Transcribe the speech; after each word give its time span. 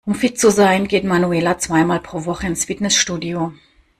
Um 0.03 0.15
fit 0.15 0.39
zu 0.39 0.49
sein, 0.49 0.87
geht 0.87 1.03
Manuela 1.03 1.59
zweimal 1.59 1.99
pro 1.99 2.25
Woche 2.25 2.47
ins 2.47 2.65
Fitnessstudio. 2.65 3.53